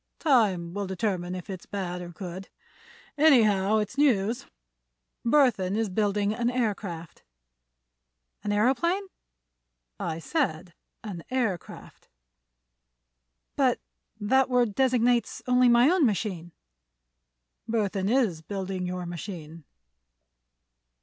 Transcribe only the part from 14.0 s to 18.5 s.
that word designates only my own machine." "Burthon is